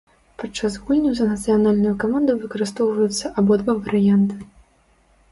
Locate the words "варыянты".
3.83-4.35